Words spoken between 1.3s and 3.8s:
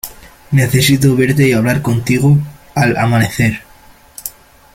y hablar contigo. al amanecer.